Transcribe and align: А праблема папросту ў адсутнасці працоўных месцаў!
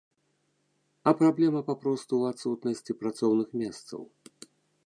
А 1.11 1.13
праблема 1.19 1.61
папросту 1.69 2.13
ў 2.19 2.23
адсутнасці 2.37 2.99
працоўных 3.03 3.47
месцаў! 3.65 4.01